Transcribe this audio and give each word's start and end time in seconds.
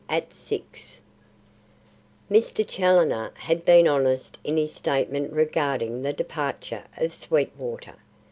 AT 0.09 0.33
SIX 0.33 0.97
Mr. 2.31 2.65
Challoner 2.67 3.31
had 3.35 3.63
been 3.63 3.87
honest 3.87 4.39
in 4.43 4.57
his 4.57 4.73
statement 4.73 5.31
regarding 5.31 6.01
the 6.01 6.11
departure 6.11 6.85
of 6.97 7.13
Sweetwater. 7.13 7.97